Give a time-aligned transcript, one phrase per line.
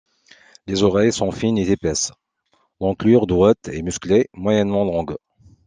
[0.65, 2.11] Les oreilles sont fines et épaisses,
[2.79, 5.15] l'encolure droite et musclée, moyennement longue.